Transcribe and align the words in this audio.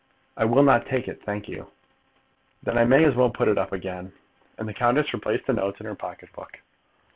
"I 0.35 0.45
will 0.45 0.63
not 0.63 0.87
take 0.87 1.07
it, 1.07 1.21
thank 1.21 1.47
you." 1.47 1.69
"Then 2.63 2.75
I 2.75 2.85
may 2.85 3.05
as 3.05 3.13
well 3.13 3.29
put 3.29 3.47
it 3.47 3.59
up 3.59 3.71
again." 3.71 4.13
And 4.57 4.67
the 4.67 4.73
countess 4.73 5.13
replaced 5.13 5.45
the 5.45 5.53
notes 5.53 5.79
in 5.79 5.85
her 5.85 5.93
pocket 5.93 6.33
book. 6.33 6.63